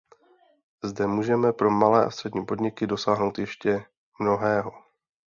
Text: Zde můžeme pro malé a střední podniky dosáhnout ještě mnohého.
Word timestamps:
Zde 0.83 1.07
můžeme 1.07 1.53
pro 1.53 1.71
malé 1.71 2.05
a 2.05 2.09
střední 2.09 2.45
podniky 2.45 2.87
dosáhnout 2.87 3.37
ještě 3.37 3.85
mnohého. 4.19 4.71